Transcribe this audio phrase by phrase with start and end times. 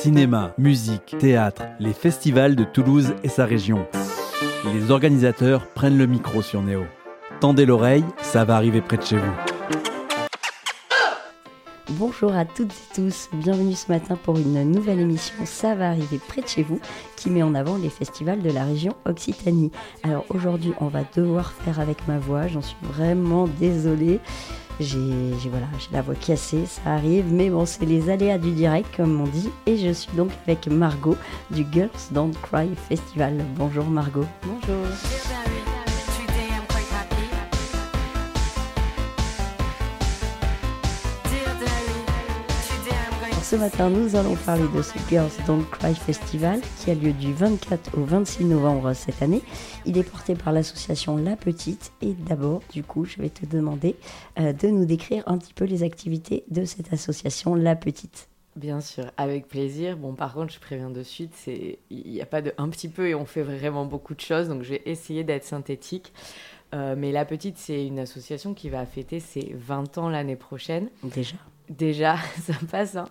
[0.00, 3.86] Cinéma, musique, théâtre, les festivals de Toulouse et sa région.
[4.72, 6.84] Les organisateurs prennent le micro sur Néo.
[7.38, 9.32] Tendez l'oreille, ça va arriver près de chez vous.
[11.90, 16.18] Bonjour à toutes et tous, bienvenue ce matin pour une nouvelle émission Ça va arriver
[16.28, 16.80] près de chez vous
[17.16, 19.70] qui met en avant les festivals de la région Occitanie.
[20.02, 24.18] Alors aujourd'hui on va devoir faire avec ma voix, j'en suis vraiment désolée.
[24.80, 25.50] J'ai
[25.92, 29.50] la voix cassée, ça arrive, mais bon, c'est les aléas du direct, comme on dit.
[29.66, 31.16] Et je suis donc avec Margot
[31.50, 33.44] du Girls Don't Cry Festival.
[33.56, 34.24] Bonjour Margot.
[34.42, 34.86] Bonjour.
[43.50, 47.32] Ce matin, nous allons parler de ce Girls Don't Cry Festival qui a lieu du
[47.34, 49.42] 24 au 26 novembre cette année.
[49.84, 51.90] Il est porté par l'association La Petite.
[52.00, 53.96] Et d'abord, du coup, je vais te demander
[54.38, 58.28] euh, de nous décrire un petit peu les activités de cette association La Petite.
[58.54, 59.96] Bien sûr, avec plaisir.
[59.96, 62.88] Bon, par contre, je préviens de suite, c'est il n'y a pas de un petit
[62.88, 66.12] peu et on fait vraiment beaucoup de choses, donc je vais essayer d'être synthétique.
[66.72, 70.88] Euh, mais La Petite, c'est une association qui va fêter ses 20 ans l'année prochaine.
[71.02, 71.34] Déjà
[71.70, 73.06] déjà, ça passe, hein.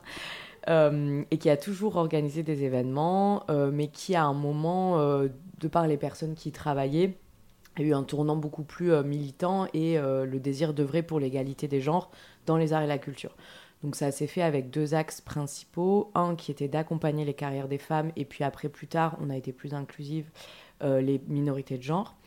[0.67, 5.29] euh, et qui a toujours organisé des événements, euh, mais qui à un moment, euh,
[5.59, 7.17] de par les personnes qui travaillaient,
[7.77, 12.11] a eu un tournant beaucoup plus militant et le désir d'œuvrer pour l'égalité des genres
[12.45, 13.37] dans les arts et la culture.
[13.83, 16.11] Donc ça s'est fait avec deux axes principaux.
[16.13, 19.37] Un qui était d'accompagner les carrières des femmes, et puis après, plus tard, on a
[19.37, 20.29] été plus inclusive,
[20.81, 22.17] les minorités de genre.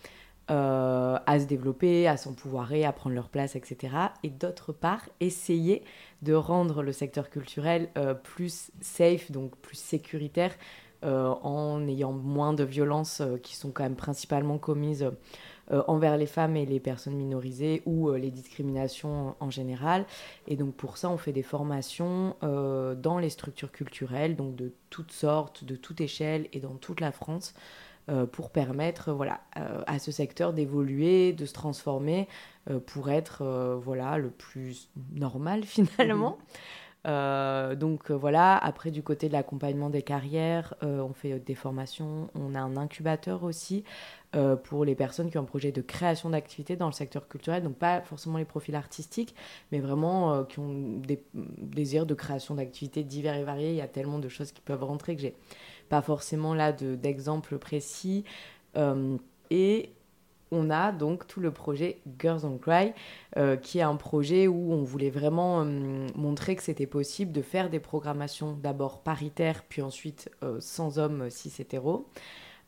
[0.50, 3.94] Euh, à se développer, à s'empouvoirer, à prendre leur place, etc.
[4.24, 5.84] Et d'autre part, essayer
[6.22, 10.52] de rendre le secteur culturel euh, plus safe, donc plus sécuritaire,
[11.04, 15.10] euh, en ayant moins de violences qui sont quand même principalement commises
[15.70, 20.04] envers les femmes et les personnes minorisées ou les discriminations en général.
[20.46, 25.12] Et donc pour ça, on fait des formations dans les structures culturelles, donc de toutes
[25.12, 27.54] sortes, de toute échelle et dans toute la France.
[28.10, 32.26] Euh, pour permettre voilà, euh, à ce secteur d'évoluer, de se transformer
[32.68, 33.44] euh, pour être
[33.84, 36.38] voilà, le plus normal finalement.
[37.04, 37.76] Mhm.
[37.76, 42.60] donc voilà, après du côté de l'accompagnement des carrières, on fait des formations, on a
[42.60, 43.84] un incubateur aussi
[44.64, 47.74] pour les personnes qui ont un projet de création d'activités dans le secteur culturel, donc
[47.74, 49.34] pas forcément les profils artistiques,
[49.70, 53.70] mais vraiment qui ont des désirs de création d'activités divers et variés.
[53.70, 55.34] Il y a tellement de choses qui peuvent rentrer que j'ai
[55.88, 58.24] pas forcément là d'exemples précis.
[58.76, 59.16] Euh,
[59.50, 59.90] et
[60.50, 62.92] on a donc tout le projet Girls on Cry,
[63.36, 67.42] euh, qui est un projet où on voulait vraiment euh, montrer que c'était possible de
[67.42, 72.06] faire des programmations d'abord paritaires, puis ensuite sans hommes cis hétéros.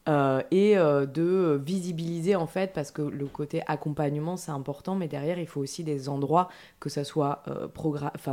[0.07, 5.09] Euh, et euh, de visibiliser en fait parce que le côté accompagnement c'est important mais
[5.09, 7.69] derrière il faut aussi des endroits que ça soit euh,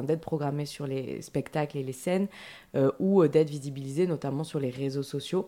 [0.03, 2.27] d'être programmé sur les spectacles et les scènes
[2.99, 5.47] ou d'être visibilisé notamment sur les réseaux sociaux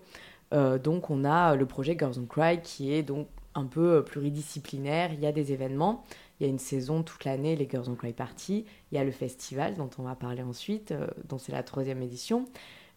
[0.52, 5.20] donc on a le projet Girls on Cry qui est donc un peu pluridisciplinaire il
[5.20, 6.06] y a des événements
[6.40, 8.66] il y a une saison toute l'année, les Girls on Cry Party.
[8.92, 10.94] Il y a le festival dont on va parler ensuite,
[11.30, 12.46] dont c'est la troisième édition.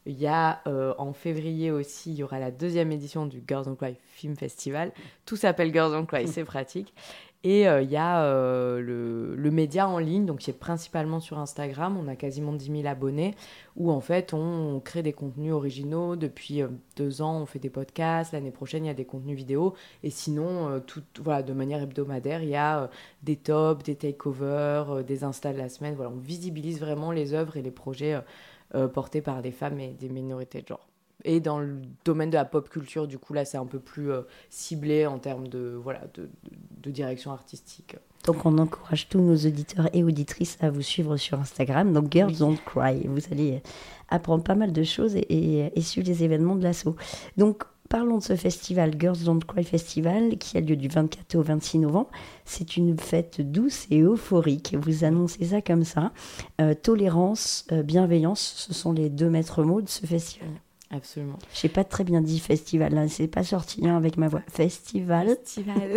[0.06, 3.64] Il y a euh, en février aussi, il y aura la deuxième édition du Girls
[3.66, 4.92] on Cry Film Festival.
[5.24, 6.94] Tout s'appelle Girls on Cry, c'est pratique.
[7.42, 11.38] Et euh, il y a euh, le, média en ligne, donc qui est principalement sur
[11.38, 11.96] Instagram.
[11.96, 13.34] On a quasiment 10 000 abonnés,
[13.76, 16.14] où en fait on, crée des contenus originaux.
[16.14, 16.62] Depuis
[16.96, 18.32] deux ans, on fait des podcasts.
[18.32, 19.74] L'année prochaine, il y a des contenus vidéo.
[20.04, 22.90] Et sinon, tout, voilà, de manière hebdomadaire, il y a
[23.22, 25.94] des tops, des takeovers, des installs de la semaine.
[25.94, 28.20] Voilà, on visibilise vraiment les œuvres et les projets
[28.74, 30.88] euh, portés par des femmes et des minorités de genre.
[31.24, 34.12] Et dans le domaine de la pop culture, du coup, là, c'est un peu plus
[34.12, 36.28] euh, ciblé en termes de, voilà, de,
[36.82, 37.96] de, direction artistique.
[38.24, 41.92] Donc, on encourage tous nos auditeurs et auditrices à vous suivre sur Instagram.
[41.92, 43.06] Donc, Girls Don't Cry.
[43.06, 43.62] Vous allez
[44.08, 46.96] apprendre pas mal de choses et, et suivre les événements de l'assaut.
[47.36, 51.42] Donc, Parlons de ce festival, Girls Don't Cry Festival, qui a lieu du 24 au
[51.42, 52.10] 26 novembre.
[52.44, 54.74] C'est une fête douce et euphorique.
[54.78, 56.12] Vous annoncez ça comme ça.
[56.60, 60.48] Euh, tolérance, euh, bienveillance, ce sont les deux maîtres mots de ce festival.
[60.90, 61.38] Absolument.
[61.54, 63.08] Je n'ai pas très bien dit festival, là.
[63.08, 64.42] c'est pas sorti hein, avec ma voix.
[64.48, 65.28] Festival.
[65.28, 65.96] Festival.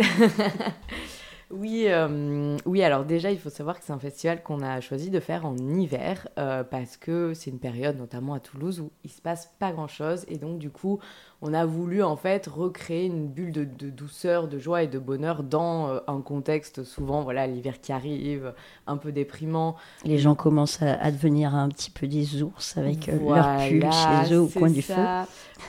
[1.52, 5.10] Oui, euh, oui, alors déjà, il faut savoir que c'est un festival qu'on a choisi
[5.10, 9.20] de faire en hiver parce que c'est une période, notamment à Toulouse, où il se
[9.20, 10.24] passe pas grand-chose.
[10.28, 11.00] Et donc, du coup,
[11.42, 15.42] on a voulu en fait recréer une bulle de, douceur, de joie et de bonheur
[15.42, 18.52] dans euh, un contexte souvent, voilà, l'hiver qui arrive,
[18.86, 19.76] un peu déprimant.
[20.04, 24.34] Les gens commencent à, devenir un petit peu des ours avec euh, leur pull chez
[24.34, 24.94] eux au coin du feu.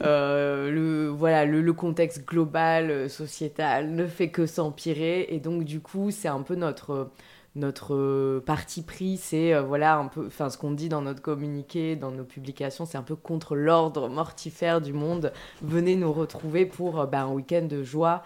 [0.01, 6.11] Euh, le, voilà, le, contexte global, sociétal ne fait que s'empirer et donc du coup
[6.11, 7.09] c'est un peu notre
[7.55, 12.11] notre parti pris, c'est voilà un peu, enfin ce qu'on dit dans notre communiqué, dans
[12.11, 15.33] nos publications, c'est un peu contre l'ordre mortifère du monde.
[15.61, 18.23] Venez nous retrouver pour ben, un week-end de joie.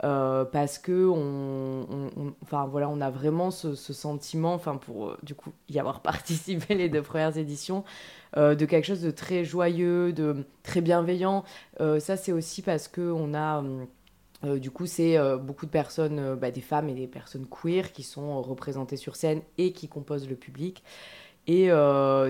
[0.00, 5.78] parce que on, voilà, on a vraiment ce, ce sentiment, enfin pour du coup y
[5.78, 7.82] avoir participé les deux premières éditions,
[8.36, 11.44] euh, de quelque chose de très joyeux, de très bienveillant.
[11.80, 13.62] Euh, ça, c'est aussi parce que on a
[14.46, 18.02] euh, du coup, c'est beaucoup de personnes, bah, des femmes et des personnes queer qui
[18.02, 20.82] sont représentées sur scène et qui composent le public.
[21.48, 21.70] Et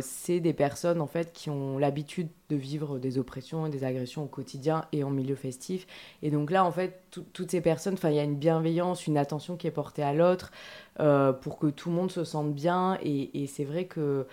[0.02, 4.24] c'est des personnes en fait qui ont l'habitude de vivre des oppressions et des agressions
[4.24, 5.86] au quotidien et en milieu festif.
[6.22, 7.02] Et donc là, en fait,
[7.32, 10.50] toutes ces personnes, il y a une bienveillance, une attention qui est portée à l'autre
[11.40, 12.98] pour que tout le monde se sente bien.
[13.02, 14.26] Et c'est vrai que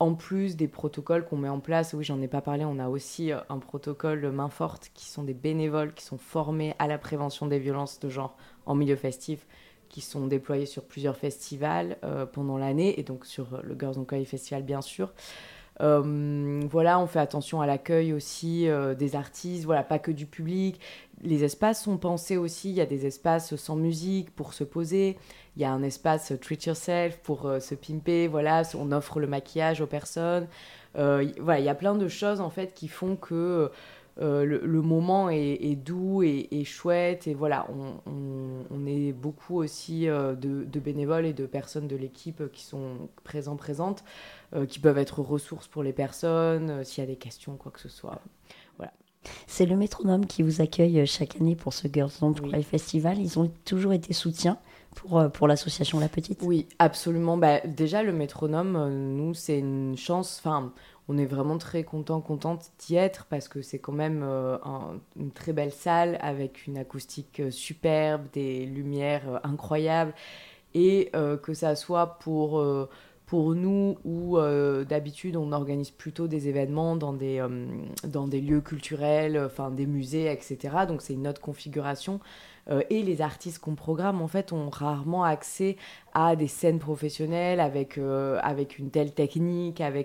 [0.00, 2.88] en plus des protocoles qu'on met en place, oui, j'en ai pas parlé, on a
[2.88, 6.98] aussi euh, un protocole main forte qui sont des bénévoles qui sont formés à la
[6.98, 9.46] prévention des violences de genre en milieu festif,
[9.90, 14.04] qui sont déployés sur plusieurs festivals euh, pendant l'année et donc sur le Girls on
[14.04, 15.12] Coy Festival bien sûr.
[15.80, 18.68] Voilà, on fait attention à l'accueil aussi
[18.98, 20.80] des artistes, voilà, pas que du public.
[21.22, 25.18] Les espaces sont pensés aussi, il y a des espaces sans musique pour se poser,
[25.56, 29.26] il y a un espace treat yourself pour euh, se pimper, voilà, on offre le
[29.26, 30.48] maquillage aux personnes.
[30.96, 33.70] Euh, voilà, il y a plein de choses en fait qui font que
[34.20, 37.66] euh, le, moment est, doux et, chouette et voilà,
[38.06, 44.04] on, est beaucoup aussi de, bénévoles et de personnes de l'équipe qui sont présents, présentes,
[44.68, 47.88] qui peuvent être ressources pour les personnes, s'il y a des questions, quoi que ce
[47.88, 48.20] soit.
[48.76, 48.92] Voilà.
[49.46, 53.18] C'est le métronome qui vous accueille chaque année pour ce Girls Don't Cry Festival.
[53.18, 54.58] Ils ont toujours été soutiens
[54.94, 57.36] pour, euh, pour l'association La Petite Oui, absolument.
[57.36, 60.40] Bah, déjà, le métronome, euh, nous, c'est une chance.
[60.40, 60.72] Enfin,
[61.10, 64.56] on est vraiment très content, contente d'y être parce que c'est quand même euh,
[65.18, 70.14] une très belle salle avec une acoustique superbe, des lumières incroyables
[70.72, 71.10] et
[71.42, 72.62] que ça soit pour
[73.34, 74.38] nous où
[74.88, 77.44] d'habitude on organise plutôt des événements dans des,
[78.04, 80.58] dans des lieux culturels, enfin des musées, etc.
[80.86, 82.20] Donc c'est une autre configuration.
[82.68, 85.76] Euh, et les artistes qu'on programme, en fait, ont rarement accès
[86.14, 89.80] à des scènes professionnelles avec, euh, avec une telle technique.
[89.80, 90.02] Euh,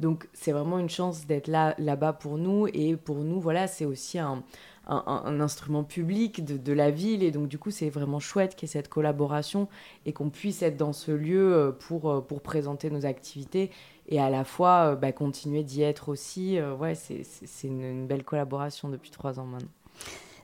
[0.00, 2.66] donc, c'est vraiment une chance d'être là, là-bas pour nous.
[2.72, 4.42] Et pour nous, voilà, c'est aussi un,
[4.86, 7.22] instrument public de, la ville.
[7.22, 9.68] Et donc, du coup, c'est vraiment chouette qu'il y ait cette collaboration
[10.04, 13.70] et qu'on puisse être dans ce lieu pour, pour présenter nos activités
[14.08, 16.60] et à la fois bah, continuer d'y être aussi.
[16.60, 19.83] ouais, c'est, une, belle collaboration depuis trois ans maintenant.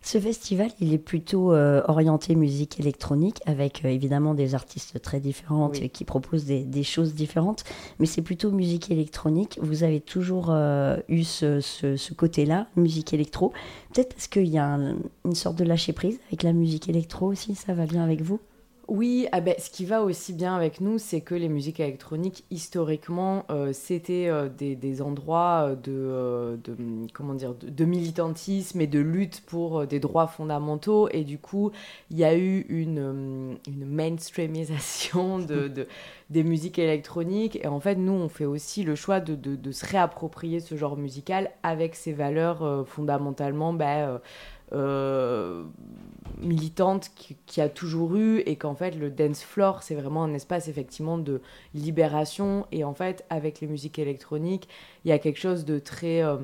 [0.03, 5.21] Ce festival, il est plutôt euh, orienté musique électronique, avec euh, évidemment des artistes très
[5.21, 7.65] différents qui proposent des, choses différentes,
[7.99, 9.59] mais c'est plutôt musique électronique.
[9.61, 13.53] Vous avez toujours euh, eu ce, côté-là, musique électro.
[13.93, 14.79] Peut-être parce qu'il y a
[15.25, 18.41] une sorte de lâcher prise avec la musique électro aussi, ça va bien avec vous?
[18.91, 22.45] Oui, ah ben, ce qui va aussi bien avec nous, c'est que les musiques électroniques,
[22.51, 29.43] historiquement, euh, c'était euh, des, endroits euh, de, comment dire, de, militantisme et de lutte
[29.47, 31.09] pour des droits fondamentaux.
[31.13, 31.71] Et du coup,
[32.11, 35.87] il y a eu une, une mainstreamisation de,
[36.29, 37.61] des musiques électroniques.
[37.63, 41.53] Et en fait, nous, on fait aussi le choix de, se réapproprier ce genre musical
[41.63, 43.73] avec ses valeurs fondamentalement...
[43.73, 44.21] Ben,
[46.41, 47.11] militante
[47.47, 51.19] qui, a toujours eu et qu'en fait le dance floor c'est vraiment un espace effectivement
[51.19, 51.41] de
[51.75, 54.69] libération et en fait avec les musiques électroniques
[55.05, 56.37] il y a quelque chose de très euh,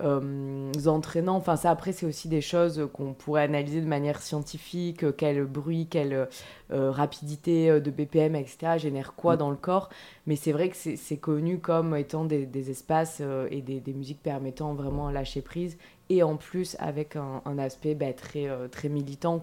[0.00, 1.36] euh, entraînant.
[1.36, 5.16] Enfin, ça, après, c'est aussi des choses qu'on pourrait analyser de manière scientifique.
[5.16, 6.28] Quel bruit, quelle
[6.70, 8.76] rapidité de BPM, etc.
[8.76, 9.38] génère quoi mm.
[9.38, 9.88] dans le corps.
[10.26, 15.10] Mais c'est vrai que c'est connu comme étant des, espaces et des, musiques permettant vraiment
[15.10, 15.76] lâcher prise
[16.08, 19.42] et en plus avec un, aspect bah, très, euh, très militant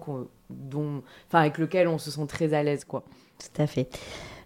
[0.50, 2.84] dont, avec lequel on se sent très à l'aise.
[2.84, 3.02] quoi.
[3.38, 3.88] Tout à fait.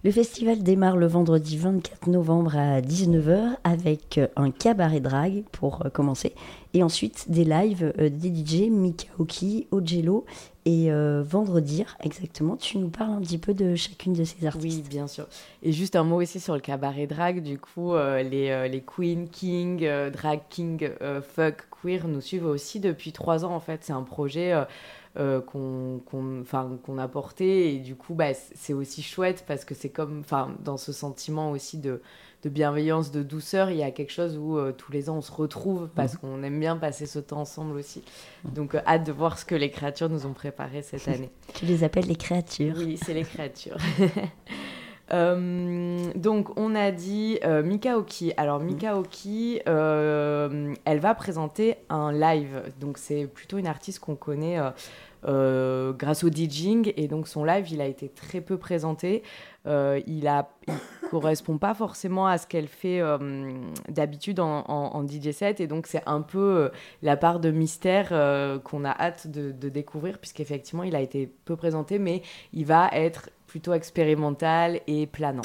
[0.05, 5.85] Le festival démarre le vendredi 24 novembre à 19h avec euh, un cabaret drag pour
[5.85, 6.35] euh, commencer
[6.75, 10.25] et ensuite des lives des DJ Mikaoki, Ojello
[10.65, 10.91] et
[11.23, 12.57] vendredi exactement.
[12.57, 14.83] Tu nous parles un petit peu de chacune de ces artistes.
[14.83, 15.27] Oui, bien sûr.
[15.63, 19.89] Et juste un mot aussi sur le cabaret drag, du coup, les, les Queen, King,
[20.13, 20.91] Drag King,
[21.23, 23.85] Fuck, Queer nous suivent aussi depuis trois ans en fait.
[23.85, 24.65] C'est un projet euh,
[25.19, 29.89] euh, qu'on qu'on a porté et du coup bah, c'est aussi chouette parce que c'est
[29.89, 30.23] comme
[30.65, 32.01] dans ce sentiment aussi de,
[32.43, 35.23] de, bienveillance, de douceur, il y a quelque chose où euh, tous les ans on
[35.23, 36.21] se retrouve parce mhm.
[36.21, 38.03] qu'on aime bien passer ce temps ensemble aussi.
[38.45, 41.31] Donc hâte de voir ce que les créatures nous ont préparé cette année.
[41.55, 43.77] tu les appelles les créatures Oui, c'est les créatures.
[45.11, 48.35] donc, on a dit Mika Oki.
[48.37, 52.63] Alors, Mika Oki, elle va présenter un live.
[52.79, 54.59] Donc, c'est plutôt une artiste qu'on connaît
[55.25, 56.93] euh, grâce au DJing.
[56.97, 59.23] Et donc son live, il a été très peu présenté.
[59.67, 60.31] Euh, il
[61.11, 63.19] correspond pas forcément à ce qu'elle fait euh,
[63.89, 65.61] d'habitude en, DJ set.
[65.61, 66.71] Et donc c'est un peu
[67.03, 68.09] la part de mystère
[68.65, 72.23] qu'on a hâte de, de découvrir, puisqu'effectivement, il a été peu présenté, mais
[72.53, 75.43] il va être plutôt expérimental et planant.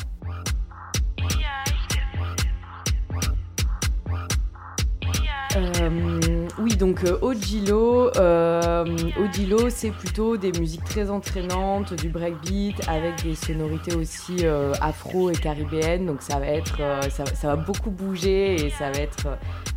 [6.60, 8.86] Oui, donc euh, Ojilo, euh,
[9.18, 14.46] Ojilo c'est plutôt des musiques très entraînantes, du breakbeat avec des sonorités aussi
[14.80, 16.06] afro et caribéennes.
[16.06, 16.78] Donc ça va être,
[17.10, 19.28] ça, ça, va beaucoup bouger et ça va être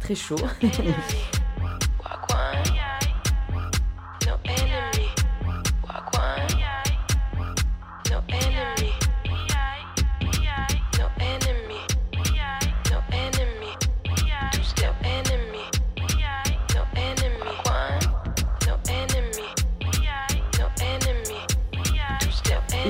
[0.00, 0.36] très chaud.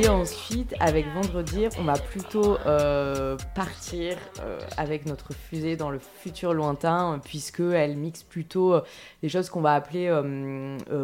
[0.06, 5.98] Et ensuite, avec Vendredi, on va plutôt euh, partir euh, avec notre fusée dans le
[5.98, 8.82] futur lointain, puisqu'elle mixe plutôt euh,
[9.25, 10.08] des choses qu'on va appeler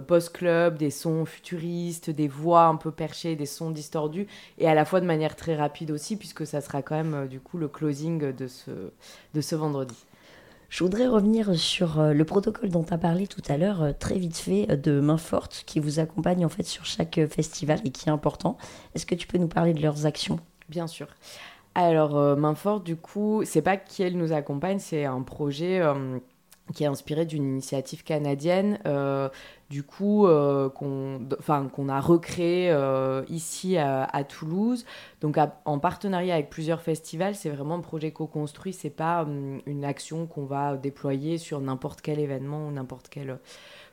[0.06, 4.28] post-club, des sons futuristes, des voix un peu perchées, des sons distordus,
[4.58, 7.40] et à la fois de manière très rapide aussi, puisque ça sera quand même du
[7.40, 8.70] coup le closing de ce,
[9.34, 9.96] de ce vendredi.
[10.72, 13.92] Je voudrais revenir sur euh, le protocole dont tu as parlé tout à l'heure, euh,
[13.92, 17.78] très vite fait, euh, de Main Forte, qui vous accompagne en fait sur chaque festival
[17.84, 18.56] et qui est important.
[18.94, 20.40] Est-ce que tu peux nous parler de leurs actions?
[20.70, 21.08] Bien sûr.
[21.74, 22.38] Alors,
[22.80, 25.82] du coup, c'est pas qu'elle nous accompagne, c'est un projet
[26.74, 28.78] qui est inspiré d'une initiative canadienne,
[29.72, 30.26] du coup,
[30.74, 32.76] qu'on a recréé
[33.28, 34.84] ici à, Toulouse.
[35.22, 38.74] Donc, en partenariat avec plusieurs festivals, c'est vraiment un projet co-construit.
[38.74, 43.38] C'est pas hum, une action qu'on va déployer sur n'importe quel événement ou n'importe quel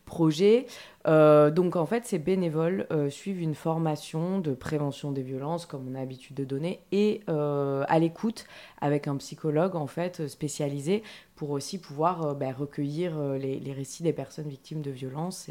[0.10, 0.66] projet.
[1.08, 5.88] Euh, donc en fait, ces bénévoles euh, suivent une formation de prévention des violences, comme
[5.90, 8.46] on a l'habitude de donner, et euh, à l'écoute
[8.82, 11.04] avec un psychologue en fait spécialisé
[11.36, 15.48] pour aussi pouvoir ben, recueillir les, récits des personnes victimes de violences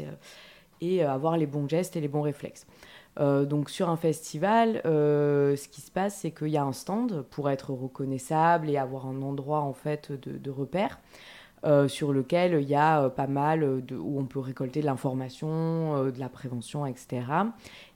[0.81, 2.67] et, avoir les bons gestes et les bons réflexes.
[3.17, 7.49] Donc sur un festival, ce qui se passe, c'est qu'il y a un stand pour
[7.49, 10.99] être reconnaissable et avoir un endroit en fait de, de repère.
[11.65, 16.05] Euh, sur lequel il y a pas mal de, où on peut récolter de l'information,
[16.05, 17.23] de la prévention, etc.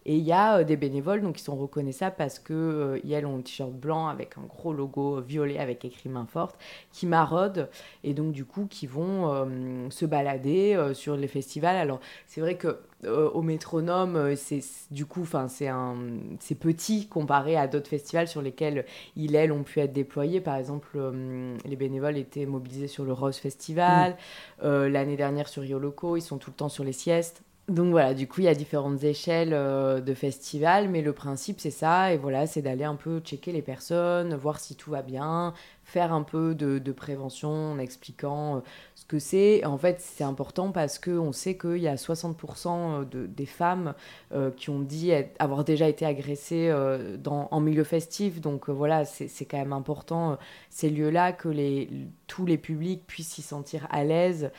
[0.05, 3.41] Et il y a des bénévoles donc, qui sont reconnaissables parce que elles ont un
[3.41, 6.57] t-shirt blanc avec un gros logo violet avec écrit main forte,
[6.91, 7.69] qui maraudent
[8.03, 9.47] et donc du coup qui vont
[9.89, 11.75] se balader sur les festivals.
[11.75, 15.95] Alors c'est vrai que euh, au métronome, euh, c'est du coup, enfin, c'est un,
[16.39, 20.41] c'est petit comparé à d'autres festivals sur lesquels il elles ont pu être déployés.
[20.41, 24.15] Par exemple, euh, les bénévoles étaient mobilisés sur le Rose Festival.
[24.61, 24.85] Mm.
[24.87, 27.43] L'année dernière sur Rio Loco, ils sont tout le temps sur les siestes.
[27.69, 31.71] Donc voilà, du coup, il y a différentes échelles de festivals, mais le principe, c'est
[31.71, 35.53] ça, et voilà, c'est d'aller un peu checker les personnes, voir si tout va bien,
[35.85, 38.63] faire un peu de, prévention en expliquant
[38.95, 39.65] ce que c'est.
[39.65, 43.93] En fait, c'est important parce qu'on sait qu'il y a 60% de, des femmes
[44.33, 48.41] euh, qui ont dit avoir déjà été agressées euh, dans, en milieu festif.
[48.41, 50.37] Donc euh, voilà, c'est quand même important,
[50.69, 51.89] ces lieux-là, que les,
[52.27, 54.51] tous les publics puissent s'y sentir à l'aise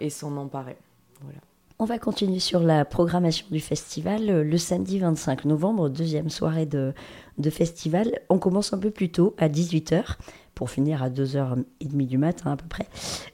[0.00, 0.76] et s'en emparer.
[1.22, 1.38] Voilà.
[1.78, 4.24] On va continuer sur la programmation du festival.
[4.24, 6.94] Le samedi 25 novembre, deuxième soirée de,
[7.36, 8.18] de festival.
[8.30, 10.16] On commence un peu plus tôt, à 18h
[10.54, 12.88] pour finir à 2h30 du matin à peu près.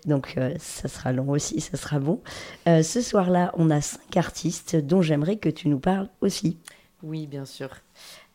[0.06, 2.20] Donc euh, ça sera long aussi, ça sera bon.
[2.66, 6.58] Euh, ce soir-là, on a cinq artistes dont j'aimerais que tu nous parles aussi.
[7.04, 7.68] Oui, bien sûr.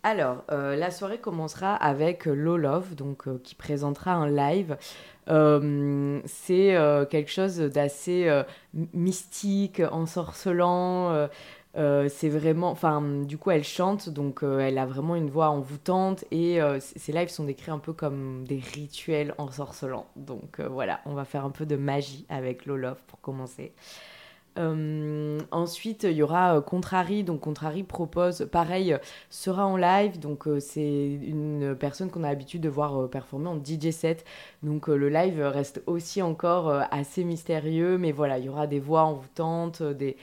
[0.09, 4.77] Alors, euh, la soirée commencera avec Lolov, donc qui présentera un live.
[6.25, 6.77] c'est
[7.09, 8.43] quelque chose d'assez
[8.93, 11.27] mystique, ensorcelant.
[11.77, 15.49] Euh, c'est vraiment, enfin, du coup, elle chante, donc euh, elle a vraiment une voix
[15.49, 20.07] envoûtante et euh, ses lives sont décrits un peu comme des rituels ensorcelants.
[20.15, 23.73] Donc voilà, on va faire un peu de magie avec Lolof pour commencer.
[25.51, 27.23] Ensuite, il y aura Contrary.
[27.23, 28.97] Donc, Contrary propose, pareil,
[29.29, 30.19] sera en live.
[30.19, 34.25] Donc, c'est une personne qu'on a l'habitude de voir performer en DJ set.
[34.63, 37.97] Donc, le live reste aussi encore assez mystérieux.
[37.97, 40.17] Mais voilà, il y aura des voix envoûtantes, des,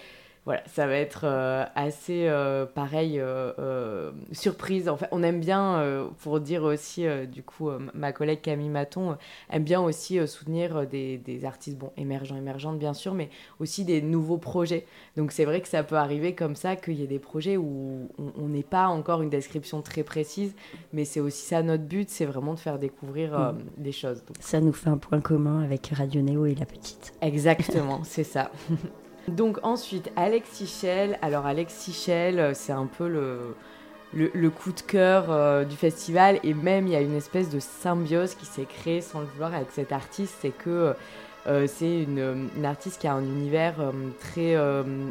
[0.45, 4.91] voilà, ça va être euh, assez euh, pareil, euh, surprise.
[4.91, 9.17] En fait, on aime bien, pour dire aussi, du coup, ma collègue Camille Maton
[9.51, 14.03] aime bien aussi soutenir des, des, artistes, bon, émergents, émergentes bien sûr, mais aussi des
[14.03, 14.87] nouveaux projets.
[15.17, 18.09] Donc c'est vrai que ça peut arriver comme ça qu'il y ait des projets où
[18.19, 20.55] on n'est pas encore une description très précise,
[20.93, 23.83] mais c'est aussi ça notre but, c'est vraiment de faire découvrir mm.
[23.83, 24.23] des choses.
[24.41, 27.15] Ça nous fait un point commun avec Radio Néo et la petite.
[27.23, 28.51] Exactement, c'est ça.
[29.29, 31.19] Donc ensuite, Alex Shell.
[31.23, 33.55] Alors Alex Shell, euh, c'est un peu le,
[34.13, 36.39] le, coup de cœur euh, du festival.
[36.43, 39.55] Et même, il y a une espèce de symbiose qui s'est créée sans le vouloir
[39.55, 40.37] avec cet artiste.
[40.41, 40.95] C'est que
[41.47, 43.75] euh, c'est une, artiste qui a un univers
[44.21, 44.57] très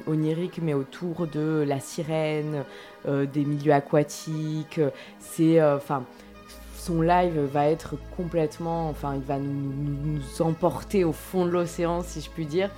[0.08, 2.63] onirique, mais autour de la sirène,
[3.08, 4.79] des milieux aquatiques.
[5.20, 5.62] C'est...
[5.63, 6.03] enfin
[6.75, 12.20] son live va être complètement, enfin, il va nous emporter au fond de l'océan, si
[12.20, 12.70] je puis dire.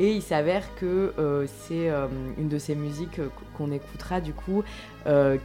[0.00, 2.06] Et il s'avère que euh, c'est euh,
[2.38, 3.28] une de ces musiques euh,
[3.58, 4.64] qu'on écoutera du coup,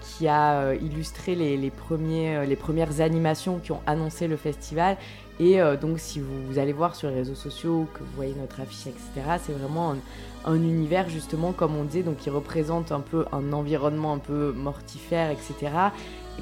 [0.02, 4.98] qui a illustré les, premiers, les premières animations qui ont annoncé le festival.
[5.40, 8.88] Et donc si vous, allez voir sur les réseaux sociaux, que vous voyez notre affiche,
[8.88, 9.98] etc., c'est vraiment un,
[10.44, 14.52] un, univers justement, comme on disait, donc qui représente un peu un environnement un peu
[14.52, 15.72] mortifère, etc.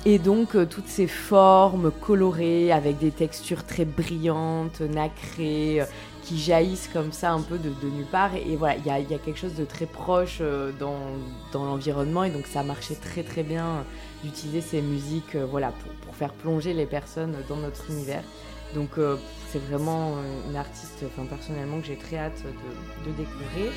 [0.05, 5.83] Et donc toutes ces formes colorées avec des textures très brillantes, nacrées,
[6.23, 8.35] qui jaillissent comme ça un peu de, nulle part.
[8.35, 10.97] Et, voilà, il y a, quelque chose de très proche euh, dans,
[11.51, 13.85] dans l'environnement et donc ça marchait très très bien
[14.23, 18.23] d'utiliser ces musiques euh, voilà, pour, pour, faire plonger les personnes dans notre univers.
[18.73, 19.17] Donc euh,
[19.51, 20.15] c'est vraiment
[20.49, 22.41] une artiste, enfin personnellement, que j'ai très hâte
[23.05, 23.71] de, de découvrir.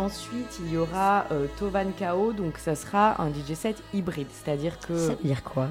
[0.00, 4.78] Ensuite, il y aura euh, Tovan Kao, donc ça sera un DJ set hybride, c'est-à-dire
[4.80, 4.96] que.
[4.96, 5.68] Ça veut dire quoi?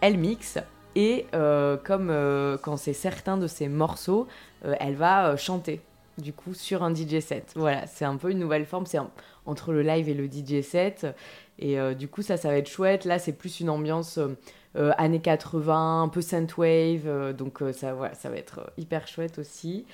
[0.00, 0.58] Elle mixe
[0.94, 2.14] et euh, comme
[2.60, 4.26] quand c'est certains de ses morceaux,
[4.62, 5.80] elle va chanter
[6.18, 7.52] du coup sur un DJ set.
[7.56, 8.98] Voilà, c'est un peu une nouvelle forme, c'est
[9.46, 11.06] entre le live et le DJ set.
[11.58, 13.06] Et du coup, ça, ça va être chouette.
[13.06, 14.18] Là, c'est plus une ambiance
[14.74, 17.32] années 80, un peu synthwave.
[17.32, 19.86] donc ça, voilà, ça va être hyper chouette aussi.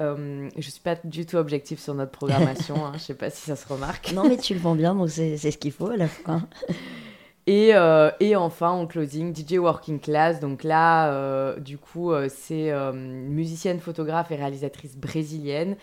[0.00, 3.42] Euh, je suis pas du tout objectif sur notre programmation, hein, je sais pas si
[3.42, 4.12] ça se remarque.
[4.12, 6.48] Non, mais tu le vends bien, donc c'est ce qu'il faut à la fin.
[7.46, 10.40] Et, euh, et, enfin, en closing, DJ Working Class.
[10.40, 15.76] Donc là, euh, du coup, euh, c'est musicienne, photographe et réalisatrice brésilienne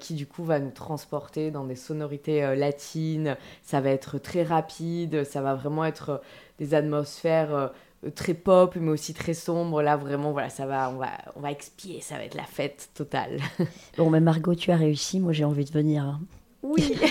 [0.00, 3.38] qui, du coup, va nous transporter dans des sonorités latines.
[3.62, 6.20] Ça va être très rapide, ça va vraiment être
[6.58, 7.72] des atmosphères
[8.10, 9.82] très pop mais aussi très sombre.
[9.82, 12.90] Là vraiment voilà ça va on va on va expier ça va être la fête
[12.94, 13.38] totale.
[13.96, 15.20] Bon mais Margot tu as réussi.
[15.20, 16.20] Moi j'ai envie de venir hein.
[16.62, 16.94] oui.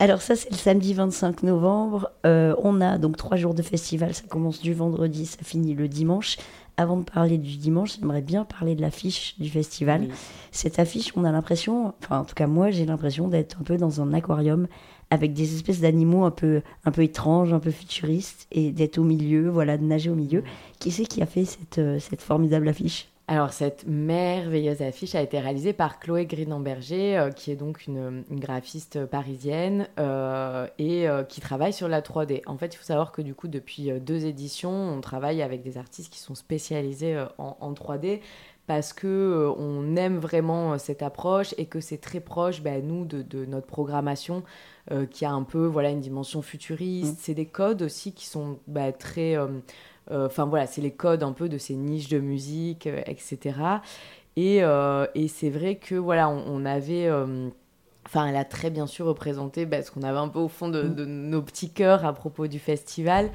[0.00, 2.10] Alors ça c'est le samedi 25 novembre.
[2.26, 4.14] Euh, on a donc trois jours de festival.
[4.14, 6.36] Ça commence du vendredi ça finit le dimanche.
[6.76, 10.08] Avant de parler du dimanche, j'aimerais bien parler de l'affiche du festival.
[10.50, 13.76] Cette affiche, on a l'impression, enfin en tout cas moi j'ai l'impression d'être un peu
[13.76, 14.66] dans un aquarium
[15.10, 19.04] avec des espèces d'animaux un peu, un peu étranges, un peu futuristes, et d'être au
[19.04, 20.44] milieu, voilà, de nager au milieu.
[20.78, 23.08] Qui c'est qui a fait cette, euh, cette formidable affiche?
[23.26, 28.24] Alors cette merveilleuse affiche a été réalisée par Chloé Grinamberger, euh, qui est donc une,
[28.28, 32.42] graphiste parisienne euh, et qui travaille sur la 3D.
[32.46, 35.78] En fait, il faut savoir que du coup, depuis deux éditions, on travaille avec des
[35.78, 38.20] artistes qui sont spécialisés en, 3D
[38.66, 43.22] parce que on aime vraiment cette approche et que c'est très proche, ben, nous, de,
[43.22, 44.42] de, notre programmation.
[44.90, 47.12] Euh, qui a un peu voilà une dimension futuriste.
[47.12, 47.16] Mm.
[47.20, 49.36] C'est des codes aussi qui sont bah, très...
[49.36, 49.46] Euh,
[50.10, 53.38] euh, enfin voilà, c'est les codes un peu de ces niches de musique, etc.
[54.36, 54.60] Et,
[55.14, 57.08] et c'est vrai que voilà, on, avait...
[58.06, 60.68] Enfin, elle a très bien sûr représenté bah, ce qu'on avait un peu au fond
[60.68, 60.94] de, mm.
[60.94, 63.30] de, nos petits cœurs à propos du festival.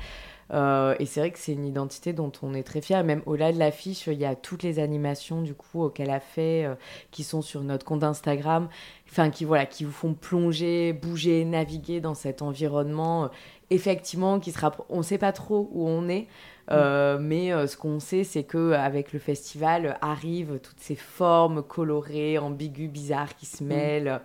[0.53, 3.03] Euh, et c'est vrai que c'est une identité dont on est très fier.
[3.03, 6.65] Même au-delà de l'affiche, il y a toutes les animations du coup qu'elle a fait,
[6.65, 6.75] euh,
[7.11, 8.69] qui sont sur notre compte Instagram,
[9.09, 13.25] enfin qui voilà, qui vous font plonger, bouger, naviguer dans cet environnement.
[13.25, 13.27] Euh,
[13.71, 16.27] effectivement, qui sera, on ne sait pas trop où on est.
[16.69, 17.17] Mm.
[17.19, 22.89] mais ce qu'on sait, c'est que avec le festival arrivent toutes ces formes colorées, ambiguës,
[22.89, 23.67] bizarres qui se mm.
[23.67, 24.21] mêlent.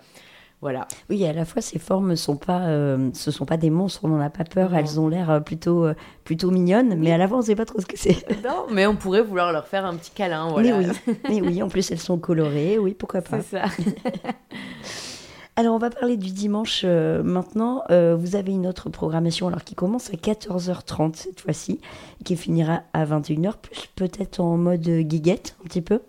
[0.63, 0.87] Voilà.
[1.09, 4.09] Oui, à la fois ces formes sont pas, euh, ce sont pas des monstres, on
[4.09, 4.71] n'en a pas peur.
[4.71, 4.77] Non.
[4.77, 5.95] Elles ont l'air euh, plutôt, euh,
[6.25, 8.27] plutôt mignonnes, mais à la fois on sait pas trop ce que c'est.
[8.45, 10.49] non, mais on pourrait vouloir leur faire un petit câlin.
[10.51, 10.79] Voilà.
[10.79, 13.41] Mais oui, mais oui, en plus elles sont colorées, oui, pourquoi pas.
[13.41, 13.65] C'est ça.
[15.57, 17.83] Alors on va parler du dimanche euh, maintenant.
[17.89, 21.81] Vous avez une autre programmation alors qui commence à 14h30 cette fois-ci,
[22.25, 26.01] qui finira à 21h, plus peut-être en mode guiguette un petit peu.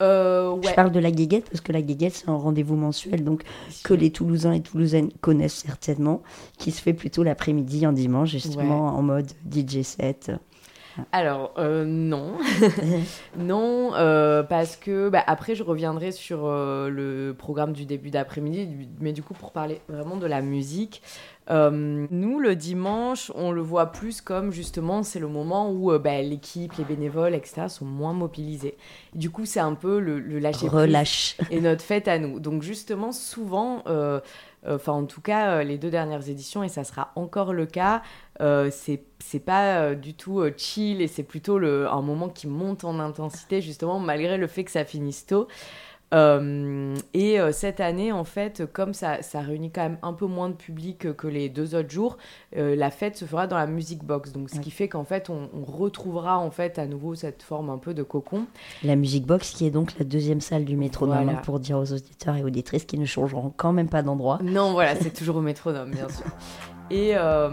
[0.00, 3.42] Euh, Je parle de la guiguette parce que la guiguette c'est un rendez-vous mensuel donc
[3.82, 6.22] que les Toulousains et Toulousaines connaissent certainement,
[6.58, 10.32] qui se fait plutôt l'après-midi en dimanche justement en mode DJ set.
[11.12, 12.32] Alors, euh, non.
[13.36, 18.88] non, euh, parce que bah, après, je reviendrai sur euh, le programme du début d'après-midi,
[19.00, 21.02] mais du coup, pour parler vraiment de la musique.
[21.50, 25.98] Euh, nous, le dimanche, on le voit plus comme justement, c'est le moment où euh,
[25.98, 28.76] bah, l'équipe, les bénévoles, etc., sont moins mobilisés.
[29.14, 31.36] Du coup, c'est un peu le, le lâcher Relâche.
[31.50, 32.38] et notre fête à nous.
[32.38, 34.20] Donc justement, souvent, euh,
[34.66, 38.02] enfin en tout cas les deux dernières éditions, et ça sera encore le cas,
[38.40, 43.00] c'est c'est pas du tout chill et c'est plutôt le, un moment qui monte en
[43.00, 45.48] intensité justement malgré le fait que ça finisse tôt.
[46.14, 50.26] Euh, et euh, cette année, en fait, comme ça, ça réunit quand même un peu
[50.26, 52.16] moins de public que, que les deux autres jours,
[52.56, 54.32] euh, la fête se fera dans la music box.
[54.32, 54.60] Donc, ce Ouais.
[54.62, 57.92] qui fait qu'en fait, on, on retrouvera en fait à nouveau cette forme un peu
[57.94, 58.46] de cocon.
[58.82, 61.38] La Music Box qui est donc la deuxième salle du métronome Voilà.
[61.38, 64.38] hein, pour dire aux auditeurs et auditrices qui ne changeront quand même pas d'endroit.
[64.42, 66.24] Non, voilà, c'est toujours au métronome, bien sûr.
[66.90, 67.50] Et, euh,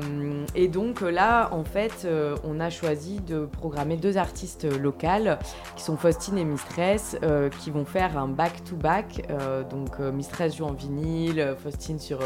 [0.55, 5.39] et donc euh, là, en fait, euh, on a choisi de programmer deux artistes locales,
[5.75, 7.17] qui sont Faustine et Mistress,
[7.59, 9.27] qui vont faire un back-to-back.
[9.69, 12.19] Donc Mistress joue en vinyle, Faustine sur,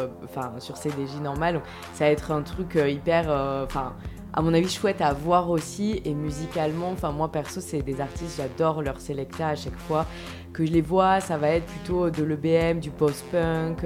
[0.59, 1.61] sur CDJ normal.
[1.93, 3.29] Ça va être un truc hyper...
[3.63, 3.93] Enfin,
[4.33, 6.01] à mon avis, chouette à voir aussi.
[6.05, 10.05] Et musicalement, enfin, moi perso, c'est des artistes, j'adore leur selecta à chaque fois
[10.53, 11.19] que je les vois.
[11.19, 13.85] Ça va être plutôt de l'EBM, du post-punk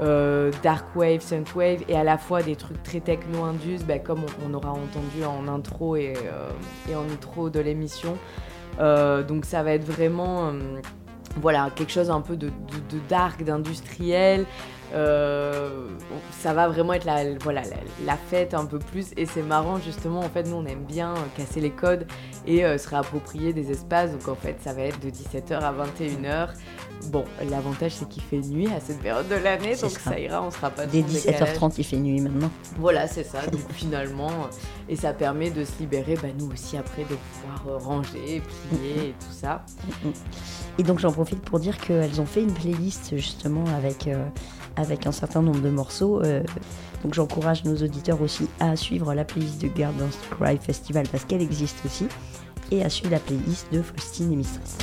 [0.00, 3.98] euh, dark wave, synth wave et à la fois des trucs très techno indus, bah,
[3.98, 8.18] comme on, aura entendu en intro et, euh, en outro de l'émission.
[8.78, 10.52] Euh, donc ça va être vraiment
[11.40, 12.50] voilà quelque chose un peu de,
[13.08, 14.44] dark, d'industriel.
[14.92, 19.78] Ça va vraiment être la, voilà, la, la fête un peu plus et c'est marrant
[19.78, 22.06] justement en fait nous on aime bien casser les codes
[22.46, 26.50] et se réapproprier des espaces donc en fait ça va être de 17h à 21h
[27.10, 30.10] bon l'avantage c'est qu'il fait nuit à cette période de l'année donc ça.
[30.10, 31.56] ça ira on sera pas Dès trop en décalage.
[31.56, 32.50] 17h30, il fait nuit maintenant.
[32.78, 36.76] voilà c'est ça donc finalement euh, et ça permet de se libérer bah, nous aussi
[36.76, 39.64] après de pouvoir euh, ranger plier et tout ça
[40.78, 44.24] Et donc j'en profite pour dire qu'elles ont fait une playlist justement avec, euh,
[44.76, 46.22] avec un certain nombre de morceaux.
[46.22, 46.42] euh,
[47.04, 51.42] donc j'encourage nos auditeurs aussi à suivre la playlist de Gardens Cry Festival parce qu'elle
[51.42, 52.06] existe aussi.
[52.72, 54.76] Et à suivre la playlist de Faustine et Mistress.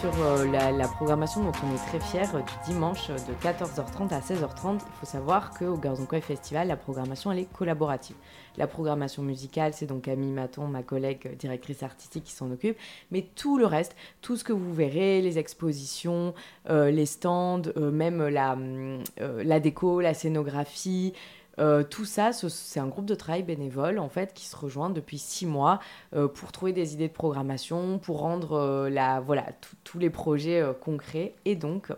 [0.00, 4.14] Sur euh, la, programmation dont on est très fiers euh, du dimanche euh, de 14h30
[4.14, 4.76] à 16h30.
[4.76, 8.16] Il faut savoir qu'au Garzon Coy Festival, la programmation elle est collaborative.
[8.56, 12.78] La programmation musicale, c'est donc Camille Maton, ma collègue directrice artistique, qui s'en occupe.
[13.10, 16.34] Mais tout le reste, tout ce que vous verrez, les expositions,
[16.68, 21.12] les stands, même hum, la déco, la scénographie,
[21.60, 24.90] euh, tout ça, ce- c'est un groupe de travail bénévole en fait qui se rejoint
[24.90, 25.78] depuis six mois
[26.14, 29.46] euh, pour trouver des idées de programmation, pour rendre euh, la, voilà,
[29.84, 31.34] tous les projets concrets.
[31.44, 31.92] Et donc,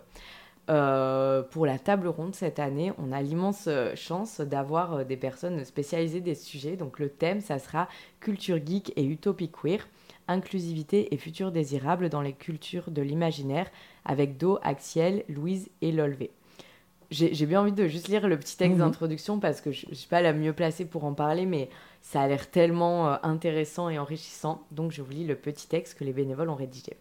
[0.66, 6.35] pour la table ronde cette année, on a l'immense chance d'avoir des personnes spécialisées des
[6.35, 6.77] sujets.
[6.77, 7.88] Donc le thème, ça sera
[8.20, 9.87] culture geek et utopie queer,
[10.29, 13.70] inclusivité et futur désirable dans les cultures de l'imaginaire,
[14.07, 16.31] avec Do, Axiel, Louise et Lolvé.
[17.12, 18.87] J'ai bien envie de juste lire le petit texte Mhm.
[18.87, 21.68] d'introduction parce que je ne suis pas la mieux placée pour en parler, mais
[22.01, 24.62] ça a l'air tellement euh, intéressant et enrichissant.
[24.70, 26.96] Donc je vous lis le petit texte que les bénévoles ont rédigé.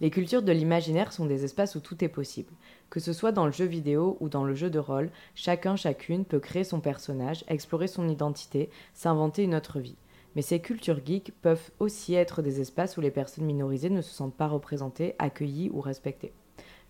[0.00, 2.52] Les cultures de l'imaginaire sont des espaces où tout est possible.
[2.88, 6.24] Que ce soit dans le jeu vidéo ou dans le jeu de rôle, chacun, chacune
[6.24, 9.96] peut créer son personnage, explorer son identité, s'inventer une autre vie.
[10.34, 14.14] Mais ces cultures geeks peuvent aussi être des espaces où les personnes minorisées ne se
[14.14, 16.32] sentent pas représentées, accueillies ou respectées.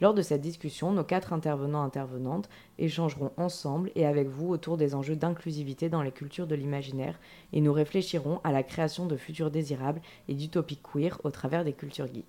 [0.02, 4.96] Lors de cette discussion, nos quatre intervenants intervenantes échangeront ensemble et avec vous autour des
[4.96, 7.20] enjeux d'inclusivité dans les cultures de l'imaginaire
[7.52, 11.72] et nous réfléchirons à la création de futurs désirables et d'utopies queer au travers des
[11.72, 12.26] cultures geeks.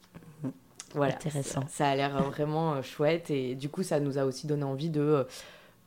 [0.94, 1.62] Voilà, Intéressant.
[1.62, 4.66] Ça, ça a l'air vraiment euh, chouette et du coup, ça nous a aussi donné
[4.66, 5.24] envie de, euh,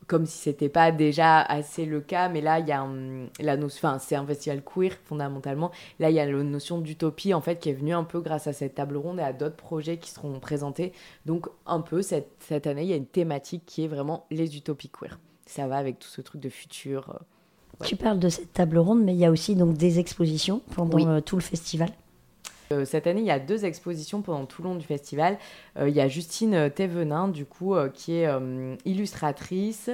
[0.07, 3.57] comme si c'était pas déjà assez le cas, mais là, il y a hum, la
[3.57, 5.69] notion, enfin, c'est un festival queer fondamentalement.
[5.99, 8.47] Là, il y a la notion d'utopie en fait qui est venue un peu grâce
[8.47, 10.93] à cette table ronde et à d'autres projets qui seront présentés.
[11.25, 14.55] Donc, un peu cette, cette année, il y a une thématique qui est vraiment les
[14.55, 15.19] utopies queer.
[15.45, 17.09] Ça va avec tout ce truc de futur.
[17.81, 20.61] euh, Tu parles de cette table ronde, mais il y a aussi donc des expositions
[20.75, 21.05] pendant Oui.
[21.05, 21.89] euh, tout le festival.
[22.71, 25.37] Euh, cette année, il y a deux expositions pendant tout le long du festival.
[25.77, 28.27] Euh, il y a Justine Thévenin, du coup, euh, qui est
[28.85, 29.89] illustratrice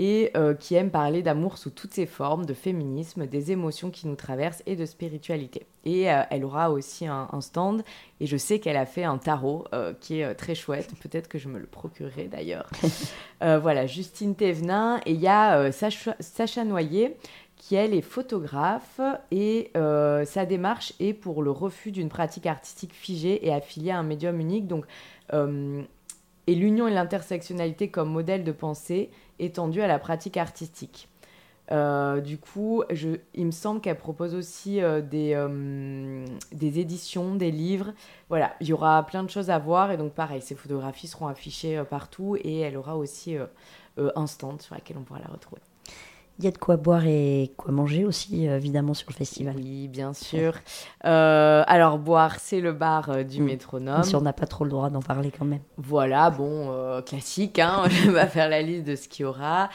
[0.00, 4.06] et euh, qui aime parler d'amour sous toutes ses formes, de féminisme, des émotions qui
[4.06, 5.66] nous traversent et de spiritualité.
[5.84, 7.82] Et euh, elle aura aussi un, un stand,
[8.20, 10.92] et je sais qu'elle a fait un tarot euh, qui est très chouette.
[11.02, 12.70] Peut-être que je me le procurerai d'ailleurs.
[13.40, 15.00] Voilà, Justine Thévenin.
[15.06, 17.16] Et il y a Sacha, Sacha Noyer
[17.58, 22.94] qui elle est photographe et euh, sa démarche est pour le refus d'une pratique artistique
[22.94, 24.66] figée et affiliée à un médium unique.
[24.66, 24.86] Donc,
[25.34, 25.82] euh,
[26.46, 31.08] et l'union et l'intersectionnalité comme modèle de pensée étendu à la pratique artistique.
[31.70, 32.82] Euh, du coup,
[33.34, 35.46] il me semble qu'elle propose aussi des,
[36.52, 37.92] des éditions, des livres.
[38.30, 39.90] Voilà, il y aura plein de choses à voir.
[39.90, 43.36] Et donc, pareil, ces photographies seront affichées partout et elle aura aussi
[43.98, 45.60] un stand sur lequel on pourra la retrouver.
[46.40, 49.54] Il y a de quoi boire et quoi manger aussi, euh, évidemment, sur le festival.
[49.56, 50.54] Oui, bien sûr.
[51.04, 53.44] Euh, alors, boire, c'est le bar euh, du Mm.
[53.44, 53.94] métronome.
[53.96, 55.62] Même si on n'a pas trop le droit d'en parler quand même.
[55.78, 59.26] Voilà, bon, euh, classique, hein, je vais pas faire la liste de ce qu'il y
[59.26, 59.68] aura.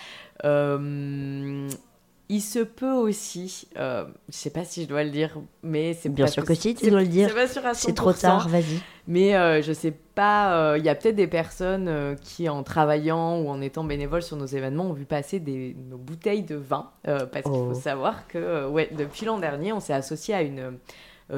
[2.30, 6.24] Il se peut aussi, je sais pas si je dois le dire, mais c'est Bien
[6.26, 7.28] parce sûr que si, tu dois le dire.
[7.30, 8.80] C'est pas trop 100%, tard, vas-y.
[9.08, 12.64] Mais euh, je sais pas, euh, il y a peut-être des personnes euh, qui, en
[12.64, 16.56] travaillant ou en étant bénévoles sur nos événements, ont vu passer des, nos bouteilles de
[16.56, 16.90] vin.
[17.08, 17.70] euh, parce qu'il Oh.
[17.74, 20.78] faut savoir que, ouais, depuis l'an dernier, on s'est associé à une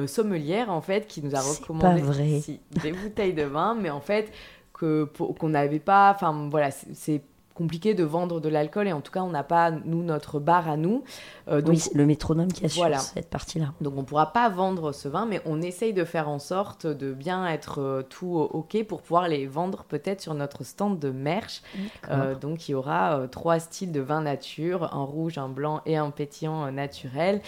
[0.06, 2.40] sommelière, en fait, qui nous a recommandé pas vrai.
[2.40, 4.32] si, des bouteilles de vin, mais en fait,
[4.72, 6.12] qu'on n'avait pas.
[6.14, 7.22] Enfin, voilà, c'est
[7.56, 10.68] compliqué de vendre de l'alcool et en tout cas, on n'a pas, nous, notre bar
[10.68, 11.02] à nous.
[11.48, 12.98] Euh, donc, oui, c'est le métronome qui assure Voilà.
[12.98, 13.72] cette partie-là.
[13.80, 17.12] donc on pourra pas vendre ce vin, mais on essaye de faire en sorte de
[17.12, 21.10] bien être euh, tout euh, ok pour pouvoir les vendre peut-être sur notre stand de
[21.10, 21.62] merch.
[22.10, 25.96] Euh, donc il y aura trois styles de vin nature, un rouge, un blanc et
[25.96, 27.40] un pétillant naturel.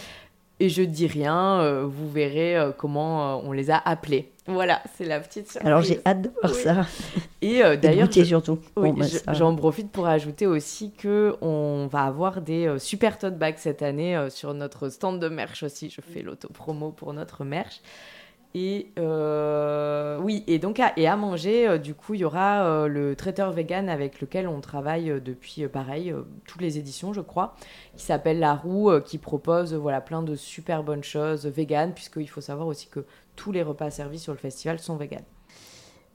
[0.60, 4.32] Et je dis rien, euh, vous verrez euh, comment euh, on les a appelés.
[4.48, 5.66] Voilà, c'est la petite surprise.
[5.68, 6.62] Alors j'ai hâte de voir Oui.
[6.62, 6.86] ça.
[7.42, 8.58] Et d'ailleurs, je- surtout.
[8.76, 13.36] oui, Bon, bah, j'en profite pour ajouter aussi que on va avoir des super tote
[13.38, 15.90] bags cette année sur notre stand de merch aussi.
[15.90, 17.80] Je fais l'auto-promo pour notre merch.
[18.54, 22.64] Et euh, oui, et donc à, et à manger, euh, du coup, il y aura
[22.64, 26.14] euh, le traiteur vegan avec lequel on travaille depuis, pareil,
[26.46, 27.54] toutes les éditions, je crois,
[27.96, 32.40] qui s'appelle La Roue, qui propose voilà, plein de super bonnes choses vegan, puisqu'il faut
[32.40, 33.04] savoir aussi que
[33.36, 35.22] tous les repas servis sur le festival sont vegan.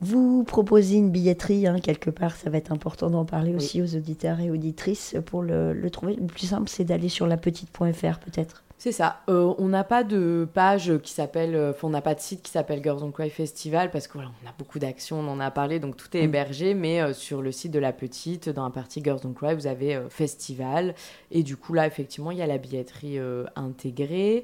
[0.01, 3.95] Vous proposez une billetterie, hein, quelque part, ça va être important d'en parler aussi aux
[3.95, 6.15] auditeurs et auditrices pour le, le trouver.
[6.15, 8.63] Le plus simple, c'est d'aller sur lapetite.fr peut-être.
[8.83, 9.21] C'est ça.
[9.29, 12.41] Euh, on n'a pas de page qui s'appelle, euh, enfin, on n'a pas de site
[12.41, 15.39] qui s'appelle Girls on Cry Festival parce que voilà, on a beaucoup d'actions, on en
[15.39, 16.25] a parlé, donc tout est Mm.
[16.25, 16.73] hébergé.
[16.73, 19.67] Mais euh, sur le site de la petite, dans la partie Girls on Cry, vous
[19.67, 20.95] avez euh, festival
[21.31, 23.19] et du coup là, effectivement, il y a la billetterie
[23.55, 24.43] intégrée.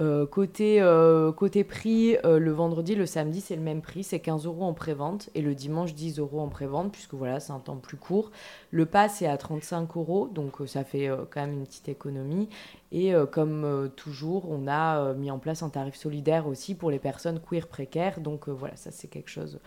[0.00, 4.20] Euh, côté, euh, côté prix, euh, le vendredi, le samedi, c'est le même prix, c'est
[4.20, 7.58] 15 euros en pré-vente et le dimanche, 10 euros en pré-vente, puisque voilà, c'est un
[7.58, 8.30] temps plus court.
[8.70, 12.48] Le pass est à 35 euros, donc ça fait quand même une petite économie.
[12.92, 17.40] Et comme toujours, on a mis en place un tarif solidaire aussi pour les personnes
[17.40, 18.20] queer précaires.
[18.20, 19.60] Donc voilà, ça c'est quelque chose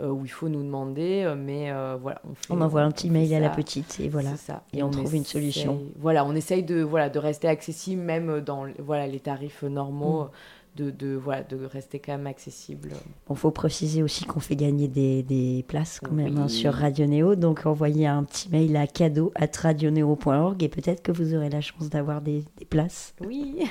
[0.00, 2.52] où il faut nous demander, euh, mais euh, voilà, on fait.
[2.52, 4.36] On envoie un petit mail à la petite et voilà.
[4.36, 4.62] Ça.
[4.72, 5.80] Et on trouve une solution.
[5.98, 10.28] Voilà, on essaye de, voilà, de rester accessible, même dans voilà, les tarifs normaux, Mm.
[10.76, 12.90] de, de, voilà, de rester quand même accessible.
[13.28, 17.06] Bon, faut préciser aussi qu'on fait gagner des, des places quand même hein, sur Radio
[17.06, 17.34] Néo.
[17.36, 21.60] Donc, envoyez un petit mail à cadeau at radionéo.org et peut-être que vous aurez la
[21.60, 23.14] chance d'avoir des, des places.
[23.24, 23.64] Oui.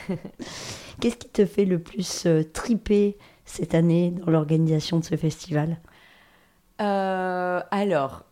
[1.00, 5.80] Qu'est-ce qui te fait le plus euh, triper cette année dans l'organisation de ce festival?
[6.82, 8.26] Euh, alors,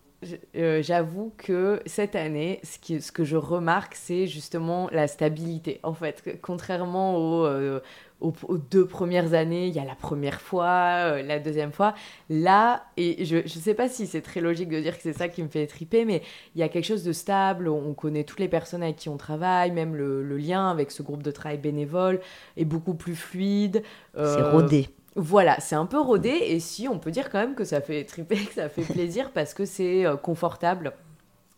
[0.56, 5.80] euh, j'avoue que cette année, ce, qui, ce que je remarque, c'est justement la stabilité.
[5.84, 7.80] En fait, contrairement aux, euh,
[8.20, 11.96] aux, aux deux premières années, il y a la première fois, euh, la deuxième fois.
[12.30, 15.28] Là, et je ne sais pas si c'est très logique de dire que c'est ça
[15.28, 16.22] qui me fait triper, mais
[16.56, 17.68] il y a quelque chose de stable.
[17.68, 21.02] On connaît toutes les personnes avec qui on travaille, même le, le lien avec ce
[21.02, 22.22] groupe de travail bénévole
[22.58, 23.82] est beaucoup plus fluide.
[24.16, 24.90] C'est rodé.
[25.16, 28.06] Voilà, c'est un peu rodé et si on peut dire quand même que ça fait
[28.06, 30.94] triper, que ça fait plaisir parce que c'est euh, confortable.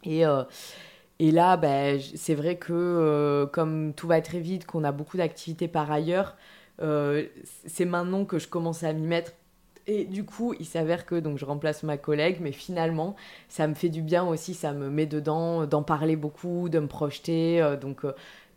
[0.03, 0.43] Et, euh,
[1.19, 5.67] là, ben, c'est vrai que euh, comme tout va très vite, qu'on a beaucoup d'activités
[5.67, 6.35] par ailleurs,
[7.65, 9.31] c'est maintenant que je commence à m'y mettre
[9.87, 13.15] Et du coup, il s'avère que donc je remplace ma collègue, mais finalement,
[13.47, 16.87] ça me fait du bien aussi, ça me met dedans, d'en parler beaucoup, de me
[16.87, 17.77] projeter.
[17.79, 18.03] Donc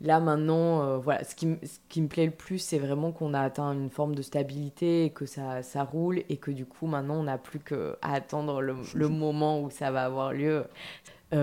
[0.01, 3.35] là maintenant, euh, voilà, ce qui, ce qui, me plaît le plus, c'est vraiment qu'on
[3.35, 6.87] a atteint une forme de stabilité et que ça, ça roule et que du coup
[6.87, 10.65] maintenant, on n'a plus qu'à attendre le, le, moment où ça va avoir lieu.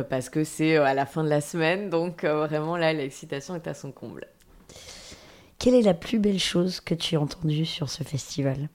[0.09, 3.73] parce que c'est à la fin de la semaine, donc vraiment là, l'excitation est à
[3.73, 4.27] son comble.
[5.63, 8.67] Quelle est la plus belle chose que tu as entendue sur ce festival?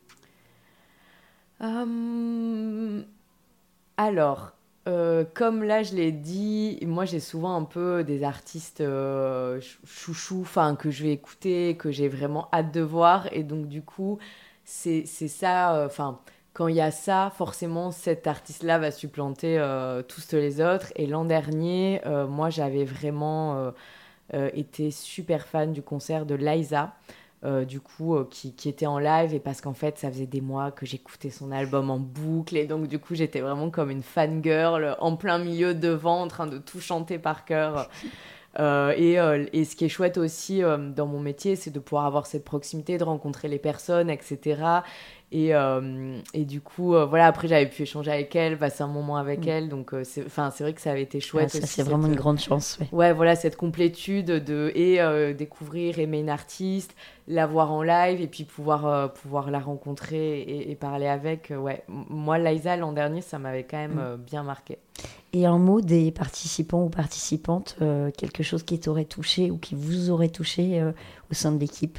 [1.60, 3.02] Euh,
[3.96, 4.52] alors,
[4.88, 10.46] euh, comme là je l'ai dit, moi j'ai souvent un peu des artistes euh, chouchous,
[10.78, 14.18] que je vais écouter, que j'ai vraiment hâte de voir, et donc du coup
[14.64, 16.18] c'est ça, enfin
[16.54, 19.62] quand il y a ça, forcément cet artiste-là va supplanter
[20.08, 20.92] tous les autres.
[20.96, 23.72] Et l'an dernier, moi j'avais vraiment
[24.32, 26.92] été super fan du concert de Liza.
[27.44, 30.26] Euh, du coup, euh, qui, qui, était en live et parce qu'en fait, ça faisait
[30.26, 33.90] des mois que j'écoutais son album en boucle et donc du coup, j'étais vraiment comme
[33.90, 37.88] une fangirl en plein milieu devant, en train de tout chanter par cœur.
[38.58, 39.12] Euh, et,
[39.56, 42.98] et, ce qui est chouette aussi dans mon métier, c'est de pouvoir avoir cette proximité,
[42.98, 44.80] de rencontrer les personnes, etc.
[45.30, 48.88] Et, euh, et du coup, euh, voilà, après j'avais pu échanger avec elle, passer un
[48.88, 49.48] moment avec mm.
[49.48, 49.68] elle.
[49.68, 50.22] Donc, euh, c'est
[50.60, 51.50] vrai que ça avait été chouette.
[51.50, 52.78] ça, c'est vraiment une grande chance.
[52.80, 52.88] Ouais.
[52.92, 56.94] ouais, voilà, cette complétude de et découvrir, aimer une artiste,
[57.26, 61.52] la voir en live et puis pouvoir, pouvoir la rencontrer et, parler avec.
[61.56, 64.16] ouais, moi, Liza, l'an dernier, ça m'avait quand même mm.
[64.16, 64.78] bien marqué.
[65.34, 67.76] Et un mot des participants ou participantes,
[68.16, 70.82] quelque chose qui t'aurait touché ou qui vous aurait touché
[71.30, 71.98] au sein de l'équipe?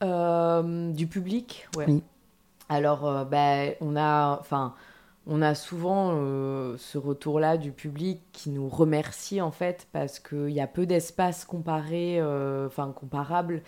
[0.00, 1.86] Du public, ouais.
[1.88, 2.02] Oui.
[2.70, 4.74] Alors, euh, ben, on, a, enfin,
[5.26, 10.50] on a souvent euh, ce retour-là du public qui nous remercie en fait parce qu'il
[10.50, 13.62] y a peu d'espace comparé, euh, enfin comparable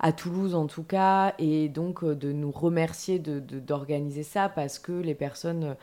[0.00, 5.14] à Toulouse en tout cas, et donc de nous remercier d'organiser ça parce que les
[5.14, 5.76] personnes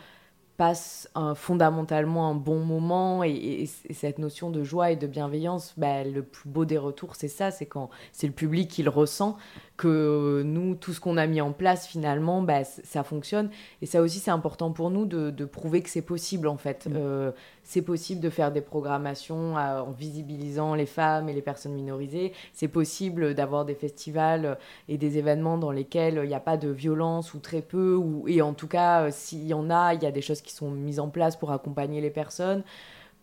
[0.57, 6.23] passe fondamentalement un bon moment et, cette notion de joie et de bienveillance, bah, le
[6.23, 9.37] plus beau des retours, c'est ça, c'est quand c'est le public qui le ressent,
[9.77, 13.49] que nous, tout ce qu'on a mis en place finalement, bah, ça fonctionne.
[13.81, 16.87] Et ça aussi, c'est important pour nous de, de prouver que c'est possible en fait.
[16.87, 16.93] Mmh.
[16.95, 17.31] Euh,
[17.65, 22.31] c'est possible de faire des programmations euh, en visibilisant les femmes et les personnes minorisées.
[22.53, 26.69] C'est possible d'avoir des festivals et des événements dans lesquels il n'y a pas de
[26.69, 30.03] violence ou très peu, ou, et en tout cas, euh, s'il y en a, il
[30.03, 32.63] y a des choses qui sont mises en place pour accompagner les personnes.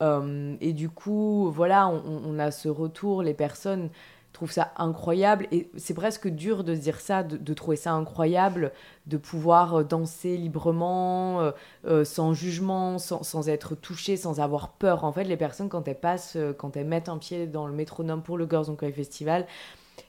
[0.03, 3.91] Euh, et du coup, voilà, on, a ce retour, les personnes
[4.33, 8.73] trouve ça incroyable et c'est presque dur de se dire ça, de, trouver ça incroyable,
[9.07, 11.51] de pouvoir euh, danser librement, euh,
[11.87, 15.05] euh, sans jugement, sans, être touché, sans avoir peur.
[15.05, 18.23] En fait, les personnes, quand elles passent, quand elles mettent un pied dans le métronome
[18.23, 19.47] pour le Girls on Cry Festival,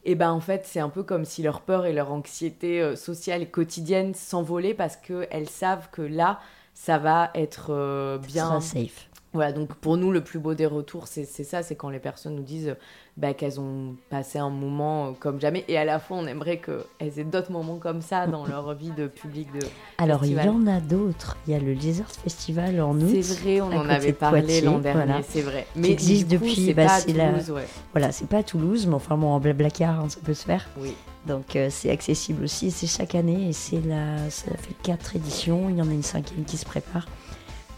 [0.06, 2.96] et eh ben en fait, c'est un peu comme si leur peur et leur anxiété
[2.96, 6.40] sociale et quotidienne s'envolaient parce qu'elles savent que là,
[6.74, 8.60] ça va être bien.
[8.60, 9.08] safe.
[9.34, 12.36] Voilà, donc pour nous, le plus beau des retours, c'est ça, c'est quand les personnes
[12.36, 12.76] nous disent
[13.18, 15.66] bah, qu'elles ont passé un moment comme jamais.
[15.68, 18.92] Et à la fois, on aimerait qu'elles aient d'autres moments comme ça dans leur vie
[18.92, 19.52] de public.
[19.54, 19.66] De
[19.98, 21.38] Alors, il y en a d'autres.
[21.48, 23.18] Il y a le Lizard Festival en août.
[23.22, 25.66] C'est vrai, on en avait parlé l'an dernier, c'est vrai.
[25.76, 26.68] Mais qui existe depuis.
[26.68, 27.68] C'est bah, pas à Toulouse, ouais.
[27.92, 30.70] Voilà, c'est pas à Toulouse, mais enfin, bon, en Blablacar, hein, ça peut se faire.
[30.78, 30.94] Oui.
[31.26, 35.70] Donc euh, c'est accessible aussi, c'est chaque année et c'est la, ça fait quatre éditions,
[35.70, 37.08] il y en a une cinquième qui se prépare.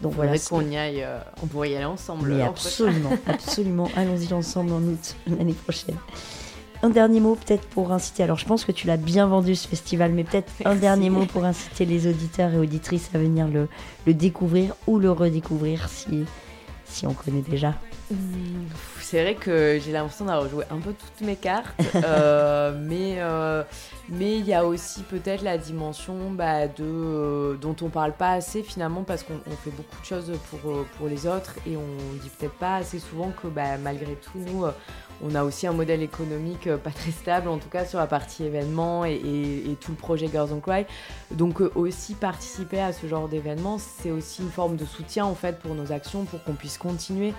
[0.02, 0.38] Donc voilà.
[0.38, 2.32] qu'on y aille, euh, on pourrait y aller ensemble.
[2.32, 3.88] Mais absolument, absolument.
[3.96, 5.96] Allons-y ensemble en août l'année prochaine.
[6.82, 9.66] Un dernier mot peut-être pour inciter, alors je pense que tu l'as bien vendu ce
[9.66, 13.68] festival, mais peut-être un dernier mot pour inciter les auditeurs et auditrices à venir le,
[14.06, 16.26] le découvrir ou le redécouvrir si,
[16.86, 17.74] si on connaît déjà.
[18.10, 18.66] Mmh,
[19.00, 23.62] c'est vrai que j'ai l'impression d'avoir joué un peu toutes mes cartes, euh, mais euh,
[24.08, 28.32] mais il y a aussi peut-être la dimension bah, de, euh, dont on parle pas
[28.32, 32.30] assez finalement parce qu'on fait beaucoup de choses pour, pour les autres et on dit
[32.30, 34.64] peut-être pas assez souvent que bah, malgré tout, nous,
[35.24, 38.44] on a aussi un modèle économique pas très stable, en tout cas sur la partie
[38.44, 40.84] événements et, tout le projet Girls on Cry.
[41.30, 45.58] Donc aussi participer à ce genre d'événements, c'est aussi une forme de soutien en fait
[45.58, 47.34] pour nos actions, pour qu'on puisse continuer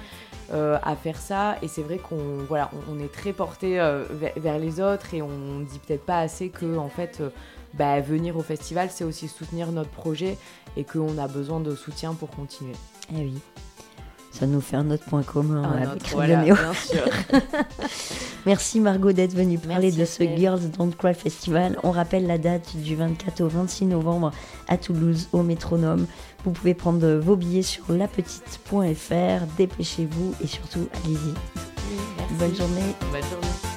[0.52, 1.58] à faire ça.
[1.62, 3.78] Et c'est vrai qu'on voilà, on, est très porté
[4.36, 7.30] vers, les autres et on dit peut-être pas assez que en fait, euh,
[7.74, 10.38] bah, venir au festival, c'est aussi soutenir notre projet
[10.76, 12.74] et qu'on a besoin de soutien pour continuer.
[13.12, 13.42] Eh oui.
[14.32, 17.04] Ça nous fait un autre point commun avec voilà, bien sûr.
[18.46, 21.78] Merci Margot d'être venue parler de ce Girls Don't Cry Festival.
[21.84, 24.32] On rappelle la date du 24 au 26 novembre
[24.68, 26.06] à Toulouse au Métronome.
[26.46, 29.46] Vous pouvez prendre vos billets sur lapetite.fr.
[29.58, 31.34] Dépêchez-vous et surtout allez-y.
[32.38, 32.96] Bonne journée.
[33.12, 33.77] Bonne journée.